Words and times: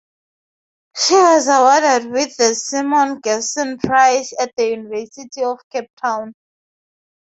She 0.97 1.13
was 1.13 1.47
awarded 1.47 2.09
with 2.11 2.35
the 2.35 2.55
Simon 2.55 3.19
Gerson 3.19 3.77
Prize 3.77 4.33
at 4.39 4.51
the 4.57 4.69
University 4.69 5.43
of 5.43 5.59
Cape 5.71 5.91
Town. 5.95 6.33